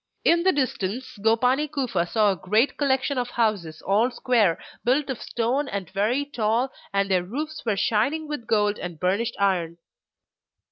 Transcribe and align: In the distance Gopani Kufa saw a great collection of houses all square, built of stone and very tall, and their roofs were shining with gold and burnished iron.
In 0.25 0.41
the 0.41 0.51
distance 0.51 1.19
Gopani 1.19 1.67
Kufa 1.71 2.07
saw 2.07 2.31
a 2.31 2.35
great 2.35 2.75
collection 2.75 3.19
of 3.19 3.29
houses 3.29 3.83
all 3.83 4.09
square, 4.09 4.57
built 4.83 5.11
of 5.11 5.21
stone 5.21 5.67
and 5.69 5.91
very 5.91 6.25
tall, 6.25 6.71
and 6.91 7.07
their 7.07 7.23
roofs 7.23 7.63
were 7.67 7.77
shining 7.77 8.27
with 8.27 8.47
gold 8.47 8.79
and 8.79 8.99
burnished 8.99 9.35
iron. 9.39 9.77